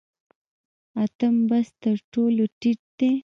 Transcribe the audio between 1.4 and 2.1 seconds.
بست تر